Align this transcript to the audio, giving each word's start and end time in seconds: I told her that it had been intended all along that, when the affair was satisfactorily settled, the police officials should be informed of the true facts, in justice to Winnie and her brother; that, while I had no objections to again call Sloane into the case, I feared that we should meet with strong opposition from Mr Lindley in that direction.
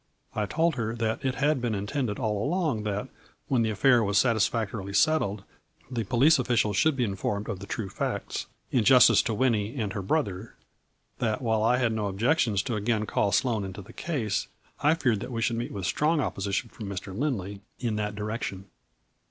I 0.33 0.47
told 0.47 0.77
her 0.77 0.95
that 0.95 1.23
it 1.23 1.35
had 1.35 1.61
been 1.61 1.75
intended 1.75 2.17
all 2.17 2.43
along 2.43 2.81
that, 2.85 3.07
when 3.49 3.61
the 3.61 3.69
affair 3.69 4.03
was 4.03 4.17
satisfactorily 4.17 4.93
settled, 4.95 5.43
the 5.91 6.03
police 6.03 6.39
officials 6.39 6.75
should 6.75 6.95
be 6.95 7.03
informed 7.03 7.47
of 7.47 7.59
the 7.59 7.67
true 7.67 7.87
facts, 7.87 8.47
in 8.71 8.83
justice 8.83 9.21
to 9.21 9.35
Winnie 9.35 9.75
and 9.79 9.93
her 9.93 10.01
brother; 10.01 10.55
that, 11.19 11.39
while 11.39 11.61
I 11.61 11.77
had 11.77 11.93
no 11.93 12.07
objections 12.07 12.63
to 12.63 12.73
again 12.75 13.05
call 13.05 13.31
Sloane 13.31 13.63
into 13.63 13.83
the 13.83 13.93
case, 13.93 14.47
I 14.81 14.95
feared 14.95 15.19
that 15.19 15.31
we 15.31 15.43
should 15.43 15.57
meet 15.57 15.71
with 15.71 15.85
strong 15.85 16.19
opposition 16.19 16.69
from 16.71 16.89
Mr 16.89 17.15
Lindley 17.15 17.61
in 17.77 17.95
that 17.97 18.15
direction. 18.15 18.65